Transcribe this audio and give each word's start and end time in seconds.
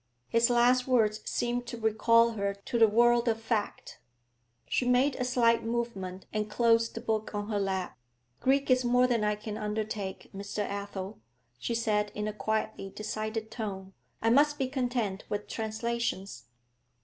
His 0.29 0.49
last 0.49 0.87
words 0.87 1.19
seemed 1.29 1.67
to 1.67 1.77
recall 1.77 2.31
her 2.31 2.55
to 2.55 2.79
the 2.79 2.87
world 2.87 3.27
of 3.27 3.39
fact. 3.39 3.99
She 4.67 4.83
made 4.83 5.15
a 5.17 5.23
slight 5.23 5.63
movement 5.63 6.25
and 6.33 6.49
closed 6.49 6.95
the 6.95 7.01
book 7.01 7.35
on 7.35 7.49
her 7.49 7.59
lap. 7.59 7.95
'Greek 8.39 8.71
is 8.71 8.83
more 8.83 9.05
than 9.05 9.23
I 9.23 9.35
can 9.35 9.59
undertake, 9.59 10.31
Mr. 10.35 10.63
Athel,' 10.67 11.19
she 11.59 11.75
said 11.75 12.11
in 12.15 12.27
a 12.27 12.33
quietly 12.33 12.89
decided 12.89 13.51
tone. 13.51 13.93
'I 14.23 14.31
must 14.31 14.57
be 14.57 14.67
content 14.67 15.23
with 15.29 15.47
translations.' 15.47 16.45